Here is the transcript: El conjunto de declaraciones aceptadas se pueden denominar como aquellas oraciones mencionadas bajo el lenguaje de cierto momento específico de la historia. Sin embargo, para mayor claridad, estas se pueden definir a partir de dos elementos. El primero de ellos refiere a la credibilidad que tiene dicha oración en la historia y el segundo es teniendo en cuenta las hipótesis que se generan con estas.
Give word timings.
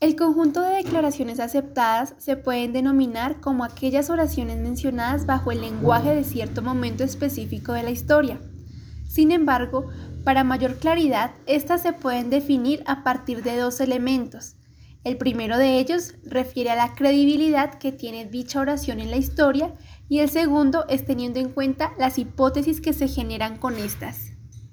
El 0.00 0.16
conjunto 0.16 0.62
de 0.62 0.76
declaraciones 0.76 1.40
aceptadas 1.40 2.14
se 2.16 2.34
pueden 2.34 2.72
denominar 2.72 3.38
como 3.42 3.64
aquellas 3.64 4.08
oraciones 4.08 4.56
mencionadas 4.56 5.26
bajo 5.26 5.52
el 5.52 5.60
lenguaje 5.60 6.14
de 6.14 6.24
cierto 6.24 6.62
momento 6.62 7.04
específico 7.04 7.74
de 7.74 7.82
la 7.82 7.90
historia. 7.90 8.40
Sin 9.06 9.30
embargo, 9.30 9.88
para 10.24 10.42
mayor 10.42 10.78
claridad, 10.78 11.32
estas 11.44 11.82
se 11.82 11.92
pueden 11.92 12.30
definir 12.30 12.82
a 12.86 13.04
partir 13.04 13.42
de 13.42 13.58
dos 13.58 13.78
elementos. 13.80 14.56
El 15.04 15.18
primero 15.18 15.58
de 15.58 15.78
ellos 15.78 16.14
refiere 16.24 16.70
a 16.70 16.76
la 16.76 16.94
credibilidad 16.94 17.74
que 17.74 17.92
tiene 17.92 18.24
dicha 18.24 18.60
oración 18.60 19.00
en 19.00 19.10
la 19.10 19.18
historia 19.18 19.74
y 20.08 20.20
el 20.20 20.30
segundo 20.30 20.86
es 20.88 21.04
teniendo 21.04 21.40
en 21.40 21.50
cuenta 21.50 21.92
las 21.98 22.18
hipótesis 22.18 22.80
que 22.80 22.94
se 22.94 23.06
generan 23.06 23.58
con 23.58 23.76
estas. 23.76 24.29